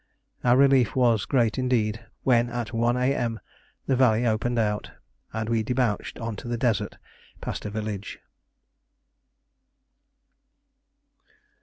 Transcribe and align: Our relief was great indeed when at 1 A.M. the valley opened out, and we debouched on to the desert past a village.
Our 0.43 0.57
relief 0.57 0.95
was 0.95 1.25
great 1.25 1.59
indeed 1.59 2.03
when 2.23 2.49
at 2.49 2.73
1 2.73 2.97
A.M. 2.97 3.39
the 3.85 3.95
valley 3.95 4.25
opened 4.25 4.57
out, 4.57 4.89
and 5.31 5.47
we 5.47 5.61
debouched 5.61 6.17
on 6.17 6.35
to 6.37 6.47
the 6.47 6.57
desert 6.57 6.97
past 7.39 7.65
a 7.67 7.69
village. 7.69 8.17